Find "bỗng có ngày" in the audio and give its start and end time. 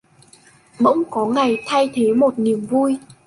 0.79-1.57